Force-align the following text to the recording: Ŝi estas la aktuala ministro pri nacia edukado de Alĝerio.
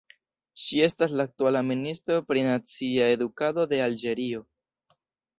Ŝi 0.67 0.79
estas 0.85 1.11
la 1.17 1.25
aktuala 1.27 1.59
ministro 1.67 2.17
pri 2.29 2.45
nacia 2.47 3.09
edukado 3.17 3.67
de 3.75 3.79
Alĝerio. 3.89 4.41